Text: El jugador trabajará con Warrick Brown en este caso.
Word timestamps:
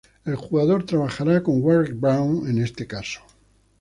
El 0.25 0.35
jugador 0.35 0.83
trabajará 0.83 1.43
con 1.43 1.61
Warrick 1.61 1.93
Brown 1.99 2.47
en 2.49 2.57
este 2.63 2.87
caso. 2.87 3.21